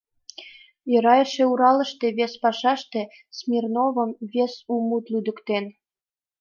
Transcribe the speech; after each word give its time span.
Йӧра 0.91 1.15
эше 1.23 1.43
Уралыште, 1.51 2.07
вес 2.17 2.33
пашаште 2.41 3.01
Смирновым 3.37 4.11
вес 4.33 4.53
у 4.71 4.73
мут 4.87 5.05
лӱдыктен. 5.13 5.65